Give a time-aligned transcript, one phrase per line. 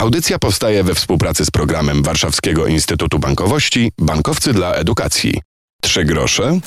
[0.00, 5.40] Audycja powstaje we współpracy z programem Warszawskiego Instytutu Bankowości Bankowcy dla Edukacji.
[5.82, 6.60] Trzy grosze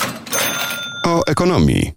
[1.05, 1.91] o ekonomii.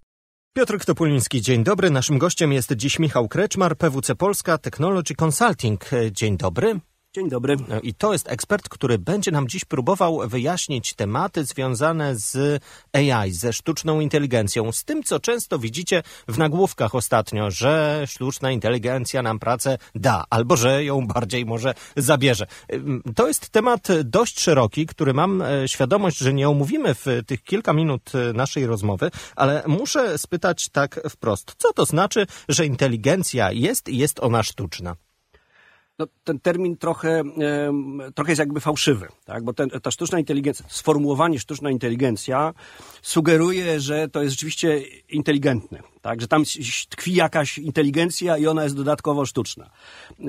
[0.56, 1.90] Piotr Topuliński, dzień dobry.
[1.90, 5.84] Naszym gościem jest dziś Michał Kreczmar, PWC Polska Technology Consulting.
[6.12, 6.80] Dzień dobry.
[7.16, 7.56] Dzień dobry.
[7.68, 12.62] No I to jest ekspert, który będzie nam dziś próbował wyjaśnić tematy związane z
[12.92, 19.22] AI, ze sztuczną inteligencją, z tym, co często widzicie w nagłówkach ostatnio, że sztuczna inteligencja
[19.22, 22.46] nam pracę da, albo że ją bardziej może zabierze.
[23.16, 27.72] To jest temat dość szeroki, który mam e, świadomość, że nie omówimy w tych kilka
[27.72, 33.88] minut e, naszej rozmowy, ale muszę spytać tak wprost, co to znaczy, że inteligencja jest
[33.88, 34.96] i jest ona sztuczna?
[35.98, 37.22] No, ten termin trochę,
[38.14, 39.44] trochę jest jakby fałszywy, tak?
[39.44, 42.54] bo ten, ta sztuczna inteligencja, sformułowanie sztuczna inteligencja
[43.02, 46.20] sugeruje, że to jest rzeczywiście inteligentne, tak?
[46.20, 46.42] że tam
[46.88, 49.70] tkwi jakaś inteligencja i ona jest dodatkowo sztuczna.
[50.20, 50.24] E,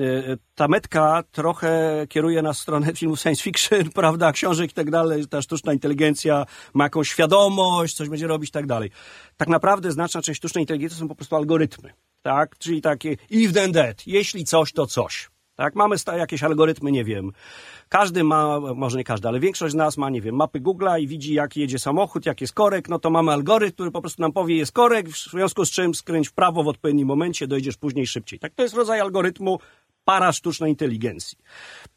[0.54, 5.26] ta metka trochę kieruje nas w stronę filmów science fiction, prawda, książek i tak dalej,
[5.26, 8.90] ta sztuczna inteligencja ma jakąś świadomość, coś będzie robić i tak dalej.
[9.36, 12.58] Tak naprawdę znaczna część sztucznej inteligencji są po prostu algorytmy, tak?
[12.58, 15.28] czyli takie if then that, jeśli coś, to coś.
[15.58, 17.32] Tak, mamy jakieś algorytmy, nie wiem.
[17.88, 21.06] Każdy ma, może nie każdy, ale większość z nas ma, nie wiem, mapy Google'a i
[21.06, 24.32] widzi, jak jedzie samochód, jak jest korek, no to mamy algorytm, który po prostu nam
[24.32, 28.06] powie, jest korek, w związku z czym skręć w prawo w odpowiednim momencie, dojdziesz później
[28.06, 28.38] szybciej.
[28.38, 29.58] Tak, to jest rodzaj algorytmu
[30.08, 31.38] para sztucznej inteligencji.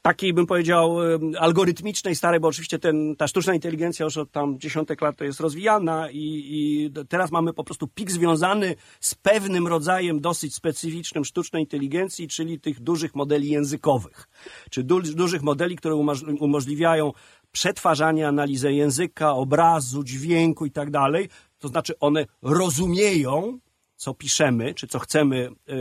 [0.01, 0.97] Takiej bym powiedział
[1.39, 5.39] algorytmicznej, starej, bo oczywiście ten, ta sztuczna inteligencja już od tam dziesiątek lat to jest
[5.39, 11.63] rozwijana i, i teraz mamy po prostu pik związany z pewnym rodzajem dosyć specyficznym sztucznej
[11.63, 14.27] inteligencji, czyli tych dużych modeli językowych,
[14.69, 15.95] czy du, dużych modeli, które
[16.39, 17.11] umożliwiają
[17.51, 21.29] przetwarzanie, analizę języka, obrazu, dźwięku i tak dalej.
[21.59, 23.59] To znaczy one rozumieją
[24.01, 25.73] co piszemy, czy co chcemy e,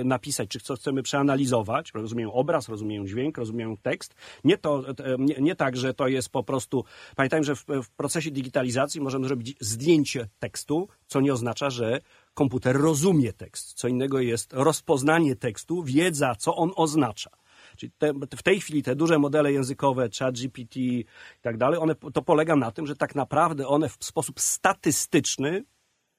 [0.00, 4.14] e, napisać, czy co chcemy przeanalizować, rozumieją obraz, rozumieją dźwięk, rozumieją tekst.
[4.44, 6.84] Nie, to, e, nie, nie tak, że to jest po prostu.
[7.16, 12.00] Pamiętajmy, że w, w procesie digitalizacji możemy zrobić zdjęcie tekstu, co nie oznacza, że
[12.34, 13.74] komputer rozumie tekst.
[13.74, 17.30] Co innego jest rozpoznanie tekstu, wiedza, co on oznacza.
[17.76, 21.04] Czyli te, w tej chwili te duże modele językowe, ChatGPT i
[21.42, 25.64] tak dalej, one, to polega na tym, że tak naprawdę one w sposób statystyczny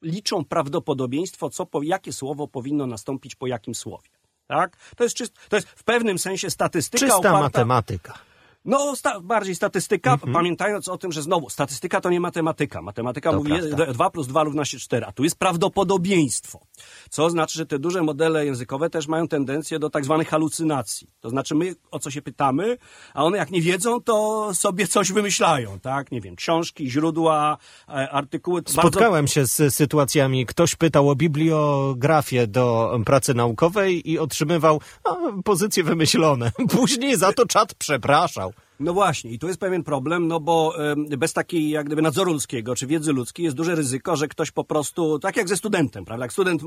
[0.02, 4.10] liczą prawdopodobieństwo, co, jakie słowo powinno nastąpić po jakim słowie.
[4.48, 4.78] Tak?
[4.96, 7.00] To, jest czyst, to jest w pewnym sensie statystyka.
[7.00, 8.27] Czysta oparta, matematyka.
[8.68, 10.34] No, sta, bardziej statystyka, mhm.
[10.34, 12.82] pamiętając o tym, że znowu, statystyka to nie matematyka.
[12.82, 13.94] Matematyka to mówi prawda.
[13.94, 16.60] 2 plus 2 równa się 4, a tu jest prawdopodobieństwo.
[17.10, 21.08] Co znaczy, że te duże modele językowe też mają tendencję do tak zwanych halucynacji.
[21.20, 22.78] To znaczy, my o co się pytamy,
[23.14, 26.12] a one jak nie wiedzą, to sobie coś wymyślają, tak?
[26.12, 27.58] Nie wiem, książki, źródła,
[27.90, 28.62] e, artykuły.
[28.68, 29.34] Spotkałem bardzo...
[29.34, 36.52] się z sytuacjami, ktoś pytał o bibliografię do pracy naukowej i otrzymywał no, pozycje wymyślone.
[36.78, 38.54] Później za to czat przepraszał.
[38.80, 40.74] No właśnie, i tu jest pewien problem, no bo
[41.18, 44.64] bez takiej jak gdyby nadzoru ludzkiego czy wiedzy ludzkiej jest duże ryzyko, że ktoś po
[44.64, 46.26] prostu, tak jak ze studentem, prawda?
[46.26, 46.62] Jak student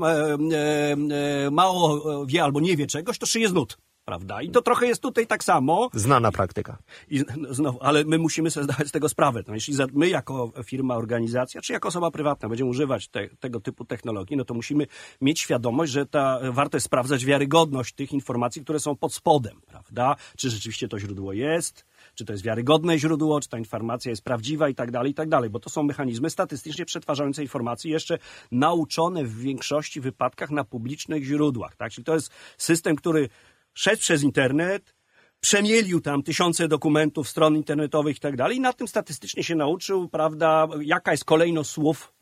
[1.51, 4.41] mało wie albo nie wie czegoś, to szyje z nut prawda?
[4.41, 5.89] I to trochę jest tutaj tak samo.
[5.93, 6.77] Znana praktyka.
[7.09, 9.43] I znowu, ale my musimy sobie zdawać z tego sprawę.
[9.47, 13.85] No, jeśli my jako firma, organizacja, czy jako osoba prywatna będziemy używać te, tego typu
[13.85, 14.87] technologii, no to musimy
[15.21, 20.15] mieć świadomość, że ta, warto jest sprawdzać wiarygodność tych informacji, które są pod spodem, prawda?
[20.37, 21.85] Czy rzeczywiście to źródło jest,
[22.21, 25.29] czy to jest wiarygodne źródło, czy ta informacja jest prawdziwa i tak dalej, i tak
[25.29, 28.17] dalej, bo to są mechanizmy statystycznie przetwarzające informacje jeszcze
[28.51, 31.91] nauczone w większości wypadkach na publicznych źródłach, tak?
[31.91, 33.29] Czyli to jest system, który
[33.73, 34.95] szedł przez internet,
[35.39, 40.09] przemielił tam tysiące dokumentów, stron internetowych i tak dalej i na tym statystycznie się nauczył,
[40.09, 42.13] prawda, jaka jest kolejność słów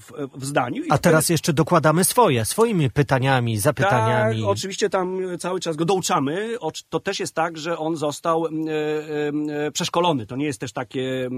[0.00, 0.82] w, w zdaniu.
[0.90, 4.40] A teraz jeszcze dokładamy swoje, swoimi pytaniami, zapytaniami.
[4.40, 6.56] Tak, oczywiście tam cały czas go douczamy.
[6.88, 8.50] To też jest tak, że on został e,
[9.66, 10.26] e, przeszkolony.
[10.26, 11.28] To nie jest też takie,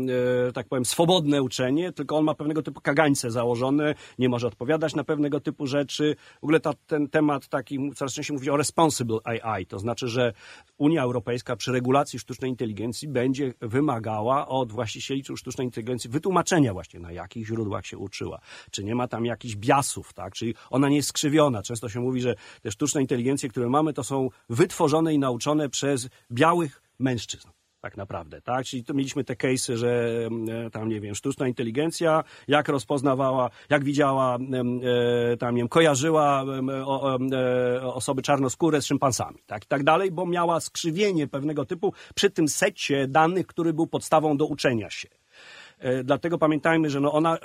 [0.49, 4.95] e, tak powiem, swobodne uczenie, tylko on ma pewnego typu kagańce założone, nie może odpowiadać
[4.95, 6.17] na pewnego typu rzeczy.
[6.41, 10.33] W ogóle ta, ten temat taki, coraz częściej mówi o responsible AI, to znaczy, że
[10.79, 17.13] Unia Europejska przy regulacji sztucznej inteligencji będzie wymagała od właścicieli sztucznej inteligencji wytłumaczenia właśnie, na
[17.13, 18.41] jakich źródłach się uczyła
[18.71, 20.35] czy nie ma tam jakichś biasów, tak?
[20.35, 21.63] Czyli ona nie jest skrzywiona.
[21.63, 26.09] Często się mówi, że te sztuczne inteligencje, które mamy, to są wytworzone i nauczone przez
[26.31, 27.49] białych mężczyzn
[27.81, 28.65] tak naprawdę, tak?
[28.65, 30.23] Czyli tu mieliśmy te case'y, że
[30.67, 34.39] e, tam, nie wiem, sztuczna inteligencja, jak rozpoznawała, jak widziała,
[35.33, 36.45] e, tam, nie wiem, kojarzyła
[37.33, 39.65] e, osoby czarnoskóre z szympansami, tak?
[39.65, 44.37] I tak dalej, bo miała skrzywienie pewnego typu przy tym secie danych, który był podstawą
[44.37, 45.09] do uczenia się.
[45.79, 47.41] E, dlatego pamiętajmy, że no ona e,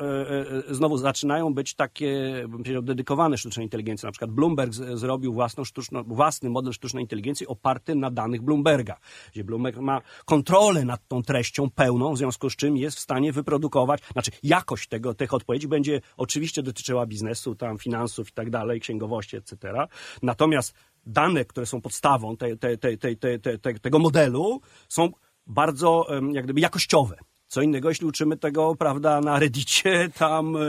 [0.69, 2.33] e, znowu zaczynają być takie,
[2.81, 4.05] dedykowane sztucznej inteligencji.
[4.05, 8.97] Na przykład Bloomberg zrobił własną sztuczną, własny model sztucznej inteligencji oparty na danych Bloomberga,
[9.31, 13.31] gdzie Bloomberg ma kontrolę nad tą treścią pełną, w związku z czym jest w stanie
[13.33, 18.79] wyprodukować, znaczy jakość tego, tych odpowiedzi będzie oczywiście dotyczyła biznesu, tam finansów i tak dalej,
[18.79, 19.73] księgowości, etc.
[20.21, 20.73] Natomiast
[21.05, 25.09] dane, które są podstawą te, te, te, tego modelu, są
[25.47, 27.17] bardzo jak gdyby jakościowe.
[27.53, 30.59] Co innego, jeśli uczymy tego, prawda, na Reddicie, tam e,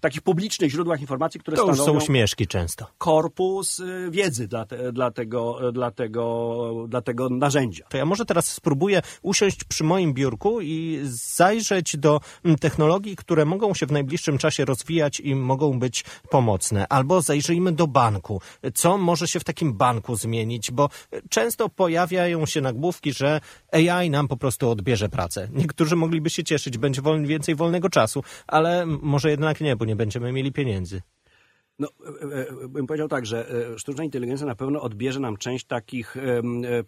[0.00, 1.84] takich publicznych źródłach informacji, które to stanowią...
[1.84, 2.86] To już są śmieszki często.
[2.98, 7.86] Korpus e, wiedzy dla, te, dla, tego, dla, tego, dla tego narzędzia.
[7.88, 11.00] To ja może teraz spróbuję usiąść przy moim biurku i
[11.36, 12.20] zajrzeć do
[12.60, 16.88] technologii, które mogą się w najbliższym czasie rozwijać i mogą być pomocne.
[16.88, 18.40] Albo zajrzyjmy do banku.
[18.74, 20.70] Co może się w takim banku zmienić?
[20.70, 20.88] Bo
[21.30, 23.40] często pojawiają się nagłówki, że
[23.72, 28.22] AI nam po prostu odbierze pracę niektórzy mogliby się cieszyć, będzie wol, więcej wolnego czasu,
[28.46, 31.02] ale może jednak nie, bo nie będziemy mieli pieniędzy.
[31.78, 31.88] No,
[32.22, 36.16] e, e, bym powiedział tak, że e, sztuczna inteligencja na pewno odbierze nam część takich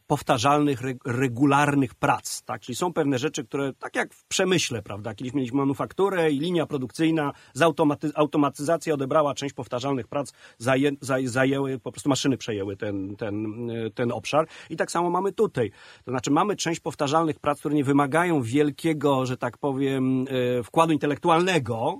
[0.06, 2.60] powtarzalnych, regularnych prac, tak?
[2.60, 5.14] Czyli są pewne rzeczy, które, tak jak w przemyśle, prawda?
[5.14, 10.90] Kiedyś mieliśmy manufakturę i linia produkcyjna, zautomaty, automatyzacja odebrała część powtarzalnych prac, zaję,
[11.22, 13.46] zajęły, po prostu maszyny przejęły ten, ten,
[13.94, 14.46] ten obszar.
[14.70, 15.70] I tak samo mamy tutaj.
[16.04, 20.24] To znaczy mamy część powtarzalnych prac, które nie wymagają wielkiego, że tak powiem,
[20.64, 21.98] wkładu intelektualnego,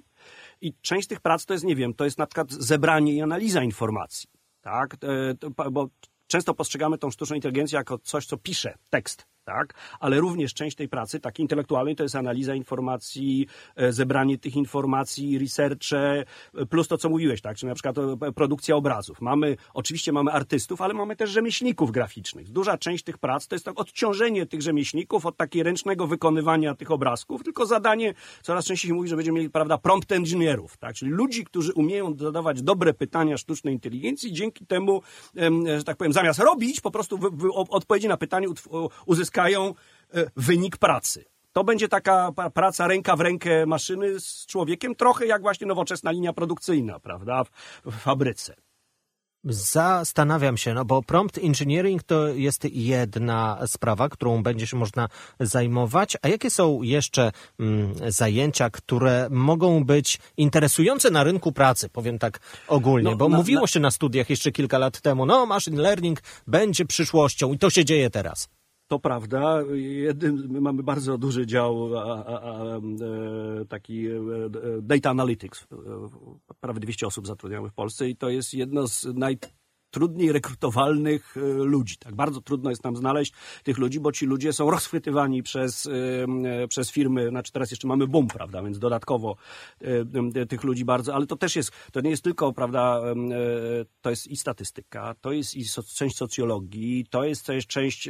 [0.60, 3.62] i część tych prac to jest, nie wiem, to jest na przykład zebranie i analiza
[3.62, 4.30] informacji.
[4.60, 4.96] Tak?
[5.64, 5.88] E, bo
[6.26, 9.74] często postrzegamy tą sztuczną inteligencję jako coś, co pisze tekst tak?
[10.00, 15.38] ale również część tej pracy, takiej intelektualnej, to jest analiza informacji, e, zebranie tych informacji,
[15.38, 16.24] researche,
[16.54, 17.56] e, plus to, co mówiłeś, tak?
[17.56, 19.20] czyli na przykład e, produkcja obrazów.
[19.20, 22.48] Mamy, oczywiście mamy artystów, ale mamy też rzemieślników graficznych.
[22.50, 26.90] Duża część tych prac to jest tak odciążenie tych rzemieślników od takiego ręcznego wykonywania tych
[26.90, 30.94] obrazków, tylko zadanie, coraz częściej się mówi, że będziemy mieli, prawda, prompt engineerów, tak?
[30.94, 35.02] czyli ludzi, którzy umieją zadawać dobre pytania sztucznej inteligencji, dzięki temu,
[35.76, 37.18] że tak powiem, zamiast robić, po prostu
[37.70, 38.48] odpowiedzi na pytanie
[39.06, 39.74] uzyskają uzyskają
[40.14, 41.24] e, wynik pracy.
[41.52, 46.32] To będzie taka praca ręka w rękę maszyny z człowiekiem, trochę jak właśnie nowoczesna linia
[46.32, 47.44] produkcyjna, prawda,
[47.84, 48.54] w fabryce.
[49.44, 55.08] Zastanawiam się, no bo prompt engineering to jest jedna sprawa, którą będzie się można
[55.40, 56.16] zajmować.
[56.22, 62.40] A jakie są jeszcze mm, zajęcia, które mogą być interesujące na rynku pracy, powiem tak
[62.68, 63.10] ogólnie?
[63.10, 63.66] No, bo na, mówiło na...
[63.66, 67.84] się na studiach jeszcze kilka lat temu, no machine learning będzie przyszłością i to się
[67.84, 68.48] dzieje teraz.
[68.90, 69.62] To prawda.
[69.74, 72.80] Jednym, my mamy bardzo duży dział a, a, a, e,
[73.68, 74.20] taki e,
[74.82, 75.62] data analytics.
[75.62, 75.66] E,
[76.60, 79.38] prawie 200 osób zatrudniamy w Polsce i to jest jedno z naj
[79.90, 81.96] trudniej rekrutowalnych e, ludzi.
[81.96, 83.32] Tak bardzo trudno jest nam znaleźć
[83.62, 88.06] tych ludzi, bo ci ludzie są rozchwytywani przez, e, przez firmy, znaczy teraz jeszcze mamy
[88.06, 89.36] boom, prawda, więc dodatkowo
[89.80, 93.00] e, tych ludzi bardzo, ale to też jest, to nie jest tylko, prawda,
[94.00, 95.64] to jest i statystyka, to jest i
[95.96, 98.08] część socjologii, to jest też część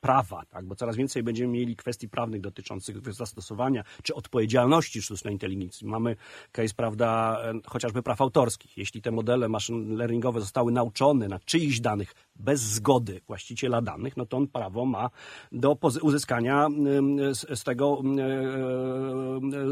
[0.00, 5.86] prawa, tak, bo coraz więcej będziemy mieli kwestii prawnych dotyczących zastosowania czy odpowiedzialności sztucznej inteligencji.
[5.86, 6.16] Mamy
[6.52, 8.76] case, prawda, chociażby praw autorskich.
[8.76, 14.16] Jeśli te modele machine learningowe zostały zostały nauczone na czyichś danych bez zgody właściciela danych,
[14.16, 15.10] no to on prawo ma
[15.52, 16.68] do uzyskania
[17.32, 18.02] z, z tego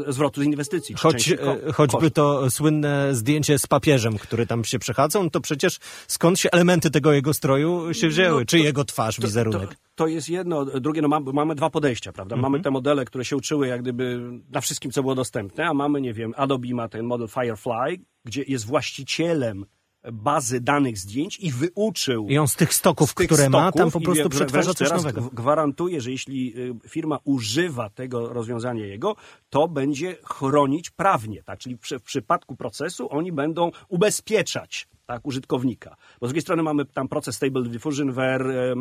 [0.07, 0.95] e, zwrotu z inwestycji.
[0.95, 1.37] Choć, e,
[1.73, 6.49] choćby to słynne zdjęcie z papieżem, który tam się przechadzał, no to przecież skąd się
[6.51, 8.39] elementy tego jego stroju się wzięły?
[8.39, 9.69] No to, Czy jego twarz, wizerunek?
[9.69, 10.65] To, to, jest jedno.
[10.65, 12.35] Drugie, no mamy, mamy dwa podejścia, prawda?
[12.35, 12.51] Mhm.
[12.51, 16.01] Mamy te modele, które się uczyły jak gdyby na wszystkim, co było dostępne, a mamy,
[16.01, 19.65] nie wiem, Adobe ma ten model Firefly, gdzie jest właścicielem
[20.11, 22.27] bazy danych zdjęć i wyuczył.
[22.27, 24.91] I on z tych stoków, z tych które stoków ma, tam po prostu przetwarza coś
[24.91, 25.29] nowego.
[25.33, 26.53] Gwarantuje, że jeśli
[26.85, 29.15] y, firma używa tego rozwiązania jego,
[29.49, 31.59] to będzie chronić prawnie, tak?
[31.59, 35.95] Czyli w przypadku procesu oni będą ubezpieczać tak, użytkownika.
[36.21, 38.75] Bo z drugiej strony mamy tam proces Stable Diffusion ver, e, e,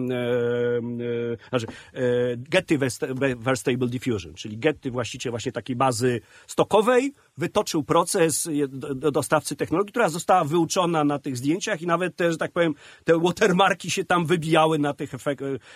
[1.49, 2.01] znaczy, e,
[2.37, 2.79] Getty
[3.37, 8.49] ver Stable Diffusion, czyli Getty właściciel właśnie takiej bazy stokowej wytoczył proces
[9.13, 13.19] dostawcy technologii, która została wyuczona na tych zdjęciach i nawet te, że tak powiem, te
[13.19, 15.13] watermarki się tam wybijały na tych,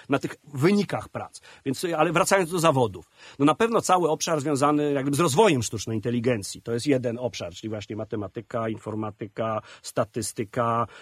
[0.08, 1.40] na tych wynikach prac.
[1.64, 3.10] Więc, ale wracając do zawodów.
[3.38, 6.62] No na pewno cały obszar związany jakby z rozwojem sztucznej inteligencji.
[6.62, 10.39] To jest jeden obszar, czyli właśnie matematyka, informatyka, statystyka,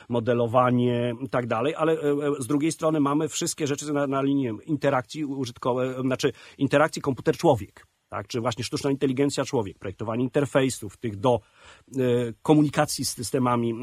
[0.09, 4.23] modelowanie i tak dalej, ale e, e, z drugiej strony mamy wszystkie rzeczy na, na
[4.23, 7.87] linii interakcji użytkowej, znaczy interakcji komputer-człowiek.
[8.09, 8.26] tak?
[8.26, 12.00] czy właśnie sztuczna inteligencja człowiek, projektowanie interfejsów, tych do e,
[12.42, 13.75] komunikacji z systemami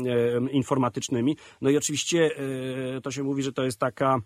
[0.51, 1.37] informatycznymi.
[1.61, 2.31] No i oczywiście
[3.03, 4.19] to się mówi, że to jest taka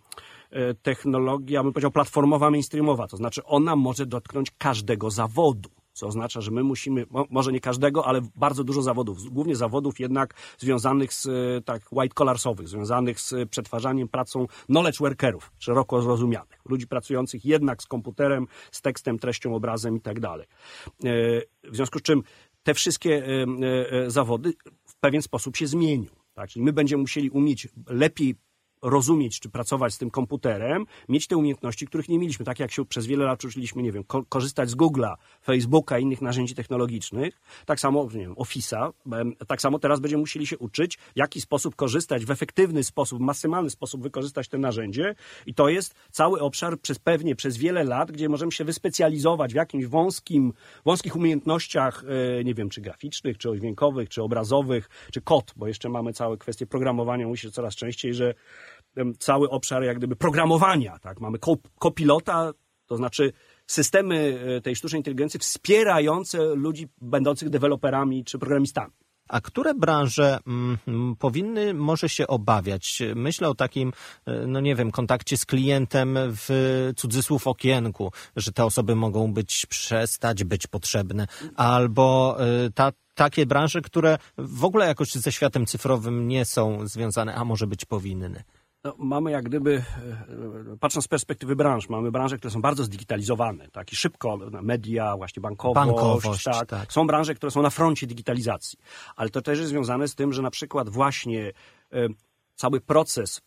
[0.81, 5.69] technologia, bym powiedział, platformowa, mainstreamowa, to znaczy ona może dotknąć każdego zawodu
[6.00, 10.34] co oznacza, że my musimy, może nie każdego, ale bardzo dużo zawodów, głównie zawodów jednak
[10.58, 16.88] związanych z e, tak white collarsowych, związanych z przetwarzaniem pracą knowledge workerów, szeroko zrozumianych, ludzi
[16.88, 20.48] pracujących jednak z komputerem, z tekstem, treścią, obrazem i tak dalej.
[20.88, 21.12] E,
[21.63, 22.24] w związku z czym
[22.63, 24.53] te wszystkie e, zawody
[24.86, 26.10] w pewien sposób się zmienią.
[26.34, 26.50] Tak?
[26.50, 28.36] Czyli my będziemy musieli umieć lepiej
[28.81, 32.45] rozumieć czy pracować z tym komputerem, mieć te umiejętności, których nie mieliśmy.
[32.45, 36.03] Tak jak się przez wiele lat uczyliśmy, nie wiem, ko korzystać z Google'a, Facebooka i
[36.03, 38.91] innych narzędzi technologicznych, tak samo, nie wiem, Office'a,
[39.48, 43.21] tak samo teraz będziemy musieli się uczyć, w jaki sposób korzystać, w efektywny sposób, w
[43.21, 45.15] maksymalny sposób wykorzystać te narzędzie.
[45.45, 49.55] I to jest cały obszar przez pewnie przez wiele lat, gdzie możemy się wyspecjalizować w
[49.55, 50.53] jakimś wąskim,
[50.86, 52.03] wąskich umiejętnościach,
[52.39, 56.38] e, nie wiem, czy graficznych, czy dźwiękowych, czy obrazowych, czy kod, bo jeszcze mamy całe
[56.38, 58.33] kwestie programowania, myślę coraz częściej, że
[59.19, 61.19] cały obszar jak gdyby programowania, tak?
[61.19, 61.38] Mamy
[61.79, 62.53] kopilota,
[62.86, 63.34] to znaczy
[63.67, 68.93] systemy e, tej sztucznej inteligencji wspierające ludzi będących deweloperami czy programistami.
[69.29, 73.01] A które branże mm, powinny może się obawiać?
[73.15, 73.93] Myślę o takim,
[74.25, 76.50] e, no nie wiem, kontakcie z klientem w
[76.96, 83.81] cudzysłów okienku, że te osoby mogą być, przestać być potrzebne, albo e, ta, takie branże,
[83.81, 88.43] które w ogóle jakoś ze światem cyfrowym nie są związane, a może być powinny.
[88.83, 89.83] No, mamy jak gdyby,
[90.74, 95.17] e, patrząc z perspektywy branż, mamy branże, które są bardzo zdigitalizowane, tak, i szybko, media,
[95.17, 96.67] właśnie bankowość, bankowość tak.
[96.67, 96.93] tak.
[96.93, 98.79] Są branże, które są na froncie digitalizacji,
[99.15, 101.51] ale to też jest związane z tym, że na przykład właśnie
[101.93, 102.07] e,
[102.55, 103.41] cały proces,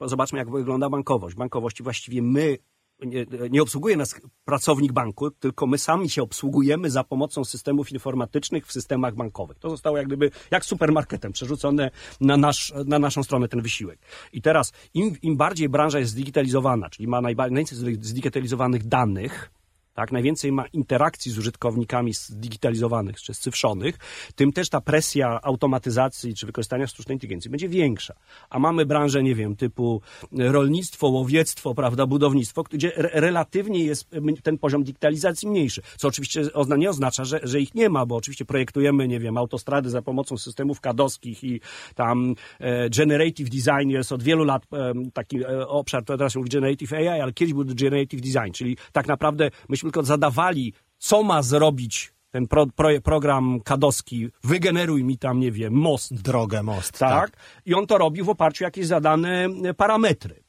[0.00, 1.36] e, zobaczmy jak wygląda bankowość.
[1.36, 2.58] Bankowości właściwie my
[3.00, 8.66] nie, nie, obsługuje nas pracownik banku, tylko my sami się obsługujemy za pomocą systemów informatycznych
[8.66, 9.58] w systemach bankowych.
[9.58, 13.98] To zostało jak gdyby, jak supermarketem, przerzucone na, nasz, na naszą stronę ten wysiłek.
[14.32, 17.66] I teraz im, im bardziej branża jest zdigitalizowana, czyli ma najbardziej
[18.00, 19.50] zdigitalizowanych danych,
[19.96, 23.98] tak, najwięcej ma interakcji z użytkownikami zdigitalizowanych czy scyfrzonych,
[24.34, 28.14] tym też ta presja automatyzacji czy wykorzystania sztucznej inteligencji będzie większa.
[28.50, 30.00] A mamy branżę, nie wiem, typu
[30.32, 34.08] rolnictwo, łowiectwo, prawda, budownictwo, gdzie relatywnie jest
[34.42, 36.42] ten poziom digitalizacji mniejszy, co oczywiście
[36.78, 40.38] nie oznacza, że, że ich nie ma, bo oczywiście projektujemy, nie wiem, autostrady za pomocą
[40.38, 41.60] systemów kadowskich i
[41.94, 46.38] tam e, generative design jest od wielu lat e, taki e, obszar, to teraz się
[46.38, 51.22] mówi generative AI, ale kiedyś był generative design, czyli tak naprawdę myśmy tylko zadawali, co
[51.22, 56.14] ma zrobić ten pro, pro, program kadowski, wygeneruj mi tam, nie wiem, most.
[56.14, 56.98] Drogę, most.
[56.98, 57.30] Tak.
[57.30, 57.40] tak.
[57.66, 60.44] I on to robi w oparciu o jakieś zadane parametry.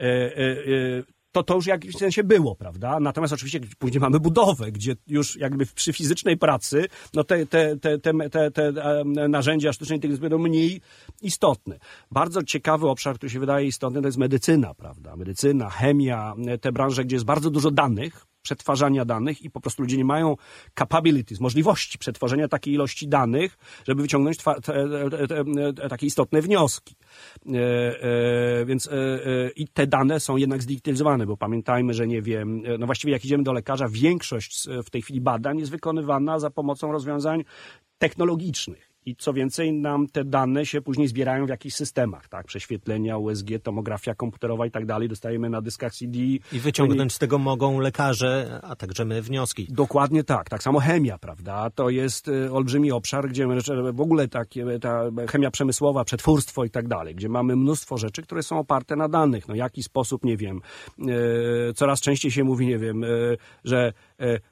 [0.00, 3.00] E, e, e, to to już w jakimś sensie było, prawda?
[3.00, 7.98] Natomiast oczywiście później mamy budowę, gdzie już jakby przy fizycznej pracy no te, te, te,
[7.98, 8.72] te, te, te
[9.28, 10.80] narzędzia sztucznej inteligencji będą mniej
[11.22, 11.78] istotne.
[12.10, 15.16] Bardzo ciekawy obszar, który się wydaje istotny, to jest medycyna, prawda?
[15.16, 19.96] Medycyna, chemia, te branże, gdzie jest bardzo dużo danych, przetwarzania danych i po prostu ludzie
[19.96, 20.36] nie mają
[20.78, 26.94] capabilities, możliwości przetworzenia takiej ilości danych, żeby wyciągnąć te, te, te, takie istotne wnioski.
[27.46, 27.58] E,
[28.60, 32.62] e, więc e, e, i te dane są jednak zdigitalizowane, bo pamiętajmy, że nie wiem,
[32.66, 36.50] e, no właściwie jak idziemy do lekarza, większość w tej chwili badań jest wykonywana za
[36.50, 37.44] pomocą rozwiązań
[37.98, 42.46] technologicznych i co więcej, nam te dane się później zbierają w jakichś systemach, tak?
[42.46, 46.18] Prześwietlenia, USG, tomografia komputerowa i tak dalej, dostajemy na dyskach CD.
[46.18, 49.66] I wyciągnąć z tego mogą lekarze, a także my wnioski.
[49.70, 50.48] Dokładnie tak.
[50.48, 51.70] Tak samo chemia, prawda?
[51.70, 53.46] To jest y, olbrzymi obszar, gdzie
[53.92, 58.42] w ogóle takie, ta chemia przemysłowa, przetwórstwo i tak dalej, gdzie mamy mnóstwo rzeczy, które
[58.42, 59.48] są oparte na danych.
[59.48, 60.60] No jaki sposób, nie wiem,
[61.08, 63.92] y, coraz częściej się mówi, nie wiem, y, że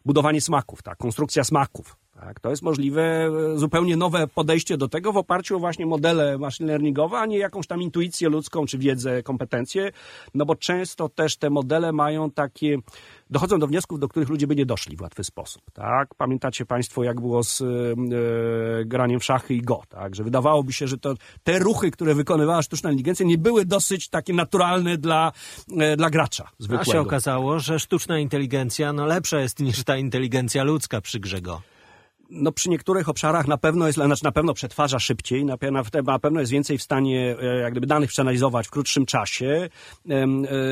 [0.04, 0.98] budowanie smaków, tak?
[0.98, 5.58] Konstrukcja smaków tak, to jest możliwe e, zupełnie nowe podejście do tego w oparciu o
[5.58, 9.92] właśnie modele machine learningowe, a nie jakąś tam intuicję ludzką czy wiedzę, kompetencje,
[10.34, 12.78] no bo często też te modele mają takie,
[13.30, 16.14] dochodzą do wniosków, do których ludzie by nie doszli w łatwy sposób, tak?
[16.14, 17.64] Pamiętacie Państwo, jak było z e,
[18.84, 20.14] graniem w szachy i go, tak?
[20.14, 24.32] Że wydawałoby się, że to te ruchy, które wykonywała sztuczna inteligencja nie były dosyć takie
[24.32, 25.32] naturalne dla,
[25.78, 26.90] e, dla gracza zwykłego.
[26.90, 31.40] A się okazało, że sztuczna inteligencja no lepsza jest niż ta inteligencja ludzka przy grze
[31.40, 31.62] go
[32.30, 35.56] no przy niektórych obszarach na pewno jest, znaczy na pewno przetwarza szybciej, na,
[36.04, 39.68] na pewno jest więcej w stanie e, jak gdyby danych przeanalizować w krótszym czasie,
[40.08, 40.26] e,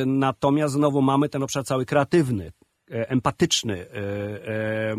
[0.07, 2.53] natomiast znowu mamy ten obszar cały kreatywny,
[2.91, 4.97] empatyczny, e, e,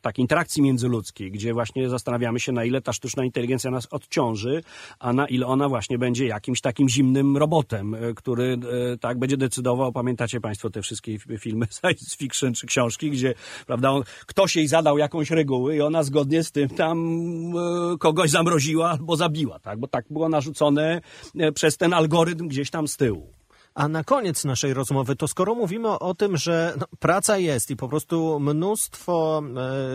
[0.00, 4.62] takiej interakcji międzyludzkiej, gdzie właśnie zastanawiamy się, na ile ta sztuczna inteligencja nas odciąży,
[4.98, 8.58] a na ile ona właśnie będzie jakimś takim zimnym robotem, który
[9.00, 9.92] tak będzie decydował.
[9.92, 13.34] Pamiętacie Państwo te wszystkie filmy science fiction czy książki, gdzie
[13.66, 13.92] prawda,
[14.26, 17.18] ktoś jej zadał jakąś reguły i ona zgodnie z tym tam
[17.98, 19.78] kogoś zamroziła albo zabiła, tak?
[19.78, 21.00] bo tak było narzucone
[21.54, 23.36] przez ten algorytm gdzieś tam z tyłu.
[23.76, 27.76] A na koniec naszej rozmowy, to skoro mówimy o tym, że no, praca jest i
[27.76, 29.42] po prostu mnóstwo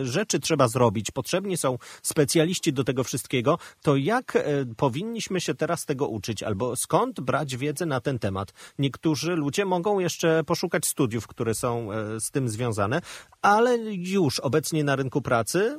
[0.02, 4.44] e, rzeczy trzeba zrobić, potrzebni są specjaliści do tego wszystkiego, to jak e,
[4.78, 8.54] powinniśmy się teraz tego uczyć, albo skąd brać wiedzę na ten temat?
[8.80, 13.02] Niektórzy ludzie mogą jeszcze poszukać studiów, które są e, z tym związane,
[13.42, 15.78] ale już obecnie na rynku pracy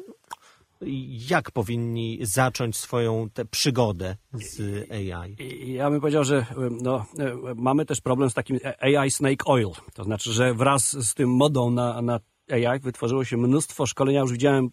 [1.31, 4.61] jak powinni zacząć swoją tę przygodę z
[4.91, 5.37] AI?
[5.75, 6.47] Ja bym powiedział, że
[6.83, 7.07] no,
[7.57, 9.69] mamy też problem z takim AI snake oil.
[9.95, 12.21] To znaczy, że wraz z tym modą na, na
[12.51, 14.21] AI wytworzyło się mnóstwo szkolenia.
[14.21, 14.71] Już widziałem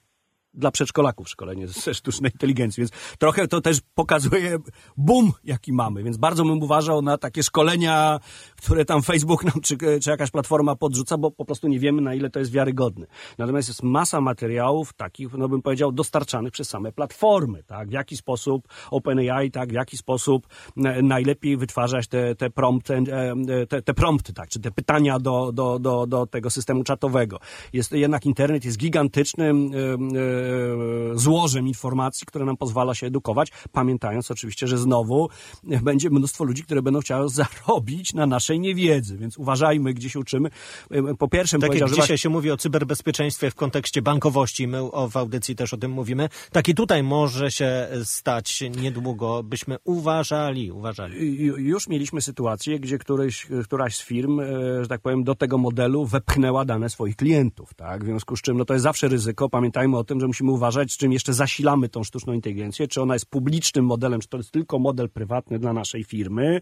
[0.54, 4.58] dla przedszkolaków szkolenie ze sztucznej inteligencji, więc trochę to też pokazuje
[4.98, 8.20] boom, jaki mamy, więc bardzo bym uważał na takie szkolenia,
[8.58, 12.14] które tam Facebook nam, czy, czy jakaś platforma podrzuca, bo po prostu nie wiemy, na
[12.14, 13.08] ile to jest wiarygodne.
[13.38, 18.18] Natomiast jest masa materiałów takich, no bym powiedział, dostarczanych przez same platformy, tak, w jaki
[18.18, 20.48] sposób OpenAI, tak, w jaki sposób
[21.04, 25.80] najlepiej wytwarzać te, te prompty, e, te, te prompty, tak, czy te pytania do, do,
[25.80, 27.40] do, do tego systemu czatowego.
[27.74, 30.39] Jest jednak internet jest gigantycznym E,
[31.14, 35.30] złożem informacji, które nam pozwala się edukować, pamiętając oczywiście, że znowu
[35.64, 40.50] będzie mnóstwo ludzi, które będą chciały zarobić na naszej niewiedzy, więc uważajmy, gdzie się uczymy.
[41.20, 44.80] Po pierwsze, tak jak dzisiaj się mówi o cyberbezpieczeństwie w kontekście bankowości, my
[45.10, 50.72] w audycji też o tym mówimy, tak i tutaj może się stać niedługo, byśmy uważali,
[50.72, 51.36] uważali.
[51.58, 54.46] Już mieliśmy sytuację, gdzie któryś, któraś z firm, e,
[54.82, 58.04] że tak powiem, do tego modelu wepchnęła dane swoich klientów, tak?
[58.04, 59.50] W związku z czym, no to jest zawsze ryzyko.
[59.50, 63.14] Pamiętajmy o tym, że musimy uważać, z czym jeszcze zasilamy tą sztuczną inteligencję, czy ona
[63.14, 66.62] jest publicznym modelem, czy to jest tylko model prywatny dla naszej firmy.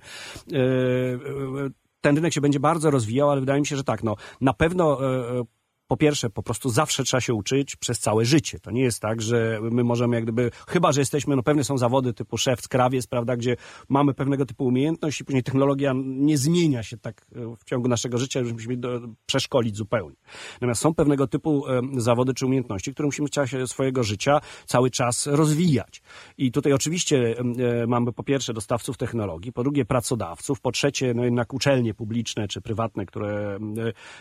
[0.53, 1.69] E, e,
[2.01, 5.05] ten rynek się będzie bardzo rozwijał, ale wydaje mi się, że tak, no, na pewno
[5.39, 5.43] e,
[5.87, 8.59] po pierwsze, po prostu zawsze trzeba się uczyć przez całe życie.
[8.59, 11.77] To nie jest tak, że my możemy jak gdyby, chyba, że jesteśmy, no pewne są
[11.77, 13.55] zawody typu szef, krawiec, prawda, gdzie
[13.89, 18.43] mamy pewnego typu umiejętności, później technologia nie zmienia się tak e, w ciągu naszego życia,
[18.43, 20.15] że musimy do, przeszkolić zupełnie.
[20.53, 24.89] Natomiast są pewnego typu e, zawody czy umiejętności, które musimy w czasie swojego życia cały
[24.89, 26.01] czas rozwijać.
[26.37, 27.35] I tutaj oczywiście
[27.83, 32.47] e, mamy po pierwsze dostawców technologii, po drugie pracodawców, po trzecie, no jednak uczelnie publiczne
[32.47, 33.59] czy prywatne, które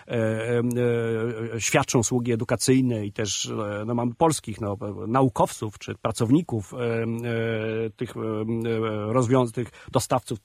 [0.09, 4.77] e, świadczą usługi edukacyjne i też e, no, mamy polskich no,
[5.09, 8.15] naukowców czy pracowników e, e, tych
[9.09, 10.39] rozwiązań, tych dostawców,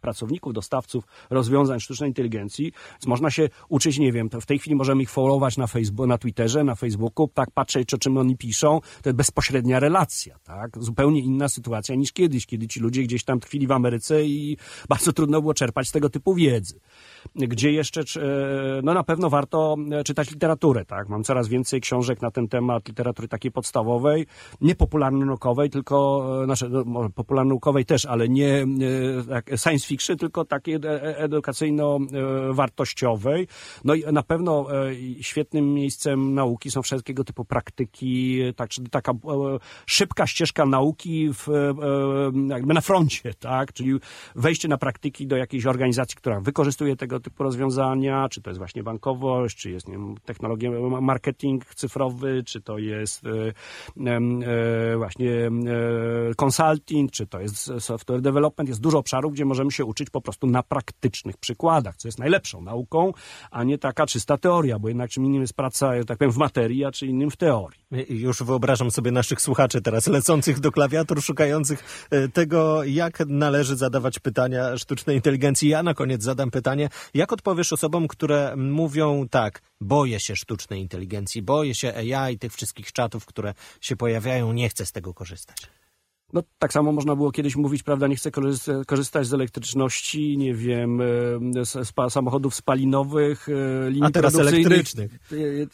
[0.00, 2.72] pracowników, dostawców rozwiązań sztucznej inteligencji.
[2.92, 6.18] Więc można się uczyć, nie wiem, w tej chwili możemy ich followować na Facebooku, na
[6.18, 8.80] Twitterze, na Facebooku, tak patrzeć, o czym oni piszą.
[9.02, 10.84] To jest bezpośrednia relacja, tak?
[10.84, 14.56] Zupełnie inna sytuacja niż kiedyś, kiedy ci ludzie gdzieś tam tkwili w Ameryce i
[14.88, 16.80] bardzo trudno było czerpać z tego typu wiedzy.
[17.34, 18.02] Gdzie jeszcze,
[18.82, 21.08] no na pewno warto czytać literaturę literaturę, tak?
[21.08, 24.26] Mam coraz więcej książek na ten temat, literatury takiej podstawowej,
[24.60, 28.66] nie popularno-naukowej, tylko, e, znaczy, no, popularno-naukowej też, ale nie
[29.28, 30.78] tak, science fiction, tylko takiej e,
[31.18, 33.46] edukacyjno-wartościowej.
[33.84, 34.66] No i na pewno
[35.20, 39.12] świetnym miejscem nauki są wszelkiego typu praktyki, tak, czyli taka
[39.86, 41.46] szybka ścieżka nauki w,
[42.48, 43.72] jakby na froncie, tak?
[43.72, 43.98] Czyli
[44.34, 48.82] wejście na praktyki do jakiejś organizacji, która wykorzystuje tego typu rozwiązania, czy to jest właśnie
[48.82, 53.52] bankowość, czy jest, nie wiem, technologia technologię, marketing cyfrowy, czy to jest e,
[54.10, 55.50] e, właśnie e,
[56.36, 58.68] consulting, czy to jest software development.
[58.68, 62.62] Jest dużo obszarów, gdzie możemy się uczyć po prostu na praktycznych przykładach, co jest najlepszą
[62.62, 63.12] nauką,
[63.50, 66.84] a nie taka czysta teoria, bo jednak czym innym jest praca, tak powiem, w materii,
[66.84, 67.80] a czy innym w teorii.
[68.08, 74.76] Już wyobrażam sobie naszych słuchaczy teraz lecących do klawiatur, szukających tego, jak należy zadawać pytania
[74.76, 75.68] sztucznej inteligencji.
[75.68, 81.42] Ja na koniec zadam pytanie, jak odpowiesz osobom, które mówią tak, boję się sztucznej inteligencji,
[81.42, 85.56] boję się AI, tych wszystkich czatów, które się pojawiają, nie chcę z tego korzystać.
[86.32, 88.30] No, tak samo można było kiedyś mówić, prawda, nie chcę
[88.86, 95.18] korzystać z elektryczności, nie wiem, e, z, samochodów spalinowych, e, linii A teraz elektrycznych.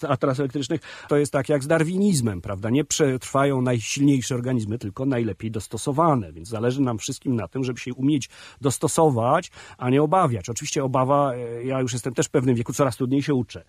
[0.03, 0.81] E, a teraz elektrycznych.
[1.09, 6.49] To jest tak jak z darwinizmem, prawda, nie przetrwają najsilniejsze organizmy, tylko najlepiej dostosowane, więc
[6.49, 8.29] zależy nam wszystkim na tym, żeby się umieć
[8.61, 10.49] dostosować, a nie obawiać.
[10.49, 11.33] Oczywiście obawa,
[11.64, 13.64] ja już jestem też w pewnym wieku, coraz trudniej się uczę,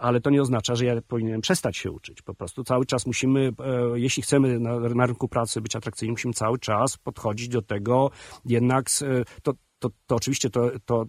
[0.00, 2.22] ale to nie oznacza, że ja powinienem przestać się uczyć.
[2.22, 3.52] Po prostu cały czas musimy,
[3.94, 8.10] jeśli chcemy na, na rynku pracy być atrakcyjni, musimy cały czas podchodzić do tego
[8.44, 9.04] jednak z,
[9.42, 11.06] to, to, to oczywiście to, to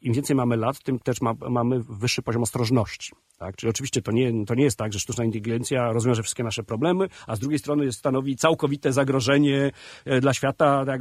[0.00, 3.12] im więcej mamy lat, tym też ma, mamy wyższy poziom ostrożności.
[3.40, 3.56] Tak?
[3.56, 7.08] Czyli oczywiście to nie, to nie jest tak, że sztuczna inteligencja rozwiąże wszystkie nasze problemy,
[7.26, 9.70] a z drugiej strony stanowi całkowite zagrożenie
[10.04, 10.84] e, dla świata.
[10.86, 11.00] Tak,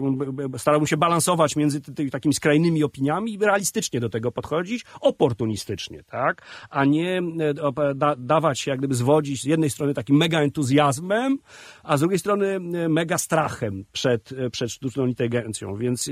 [0.57, 6.41] starałbym się balansować między tymi takimi skrajnymi opiniami i realistycznie do tego podchodzić, oportunistycznie, tak?
[6.69, 11.37] a nie e, da, dawać się jak gdyby zwodzić z jednej strony takim mega entuzjazmem,
[11.83, 15.75] a z drugiej strony e, mega strachem przed, przed sztuczną inteligencją.
[15.75, 16.09] Więc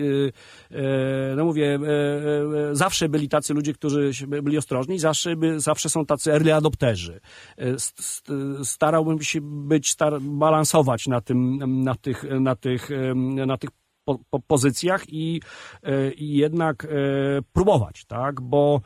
[1.36, 1.80] no mówię,
[2.72, 7.20] zawsze byli tacy ludzie, którzy byli ostrożni, zawsze, zawsze są tacy tacy early adopterzy.
[7.58, 7.76] E,
[8.64, 12.90] starałbym się być, star balansować na tym, na tych, na tych,
[13.48, 13.70] na tych
[14.08, 15.42] po, po pozycjach i,
[15.84, 16.88] e, i jednak e,
[17.54, 18.42] próbować, tak?
[18.42, 18.82] Bo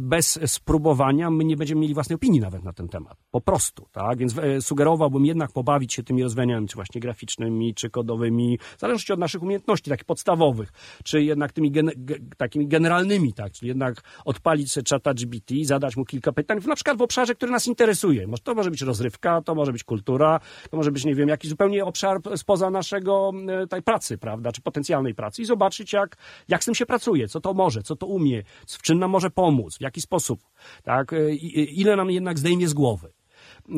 [0.00, 3.18] bez spróbowania my nie będziemy mieli własnej opinii nawet na ten temat.
[3.30, 4.18] Po prostu, tak?
[4.18, 9.12] Więc e, sugerowałbym jednak pobawić się tymi rozwiązaniami, czy właśnie graficznymi, czy kodowymi, w zależności
[9.12, 10.72] od naszych umiejętności, takich podstawowych,
[11.04, 11.90] czy jednak tymi gen
[12.36, 13.52] takimi generalnymi, tak?
[13.52, 17.52] Czyli jednak odpalić sobie czata GBT, zadać mu kilka pytań, na przykład w obszarze, który
[17.52, 18.26] nas interesuje.
[18.42, 21.84] To może być rozrywka, to może być kultura, to może być, nie wiem, jakiś zupełnie
[21.84, 23.32] obszar spoza naszego
[23.70, 24.52] tej pracy, prawda?
[24.54, 26.16] Czy potencjalnej pracy i zobaczyć, jak,
[26.48, 29.30] jak z tym się pracuje, co to może, co to umie, w czym nam może
[29.30, 30.40] pomóc, w jaki sposób,
[30.82, 33.12] tak, e, ile nam jednak zdejmie z głowy.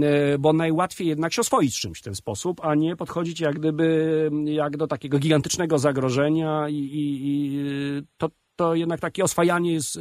[0.03, 4.31] E, bo najłatwiej jednak się oswoić czymś w ten sposób, a nie podchodzić jak gdyby
[4.45, 7.59] jak do takiego gigantycznego zagrożenia i, i, i
[8.17, 9.99] to, to jednak takie oswajanie jest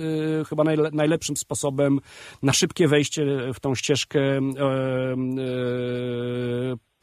[0.49, 1.99] chyba najle, najlepszym sposobem
[2.43, 4.19] na szybkie wejście w tą ścieżkę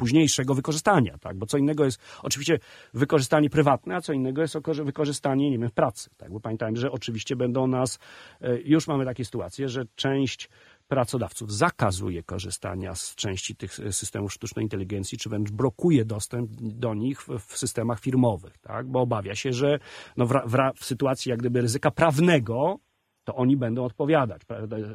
[0.02, 1.36] późniejszego wykorzystania, tak?
[1.36, 2.58] Bo co innego jest oczywiście
[2.94, 6.32] wykorzystanie prywatne, a co innego jest wykorzystanie, nie wiem, w pracy, tak?
[6.32, 7.98] Bo pamiętajmy, że oczywiście będą nas,
[8.40, 10.48] e, już mamy takie sytuacje, że część
[10.88, 17.22] pracodawców zakazuje korzystania z części tych systemów sztucznej inteligencji, czy wręcz blokuje dostęp do nich
[17.48, 18.86] w systemach firmowych, tak?
[18.86, 19.78] bo obawia się, że
[20.16, 22.78] no w, w, w sytuacji jak gdyby ryzyka prawnego
[23.24, 24.42] to oni będą odpowiadać,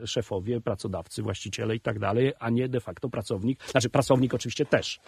[0.05, 4.99] szefowie, pracodawcy, właściciele i tak dalej, a nie de facto pracownik, znaczy pracownik oczywiście też,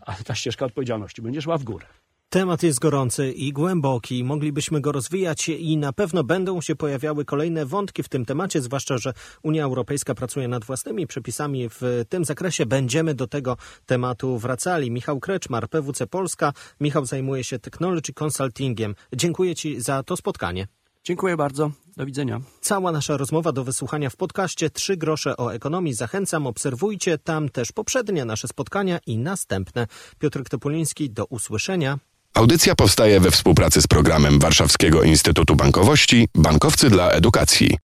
[0.00, 1.86] ale ta ścieżka odpowiedzialności będzie szła w górę.
[2.28, 4.24] Temat jest gorący i głęboki.
[4.24, 8.98] Moglibyśmy go rozwijać i na pewno będą się pojawiały kolejne wątki w tym temacie, zwłaszcza,
[8.98, 9.12] że
[9.42, 12.66] Unia Europejska pracuje nad własnymi przepisami w tym zakresie.
[12.66, 14.90] Będziemy do tego tematu wracali.
[14.90, 16.52] Michał Kreczmar, PWC Polska.
[16.80, 18.94] Michał zajmuje się technology consultingiem.
[19.12, 20.66] Dziękuję Ci za to spotkanie.
[21.06, 21.70] Dziękuję bardzo.
[21.96, 22.40] Do widzenia.
[22.60, 25.94] Cała nasza rozmowa do wysłuchania w podcaście Trzy grosze o ekonomii.
[25.94, 29.86] Zachęcam, obserwujcie tam też poprzednie nasze spotkania i następne.
[30.18, 31.98] Piotr Topuliński, do usłyszenia.
[32.34, 37.78] Audycja powstaje we współpracy z programem Warszawskiego Instytutu Bankowości Bankowcy dla Edukacji.